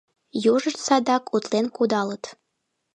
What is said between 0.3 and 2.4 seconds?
Южышт садак утлен кудалыт.